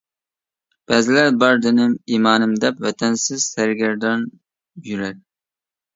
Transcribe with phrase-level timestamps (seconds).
[0.91, 4.29] بەزىلەر بار دىنىم، ئىمانىم، دەپ ۋەتەنسىز سەرگەردان
[4.89, 5.19] يۈرەر.